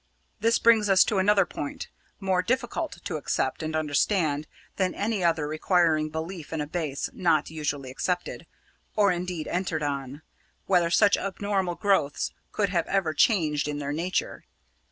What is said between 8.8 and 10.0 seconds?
or indeed entered